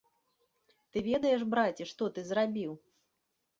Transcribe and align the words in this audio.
Ты 0.95 1.03
ведаеш, 1.09 1.45
браце, 1.53 1.83
што 1.93 2.03
ты 2.19 2.27
зрабіў? 2.33 2.71